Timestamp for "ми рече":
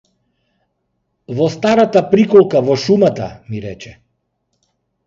3.51-3.97